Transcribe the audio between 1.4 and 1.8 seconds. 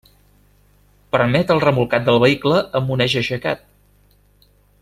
el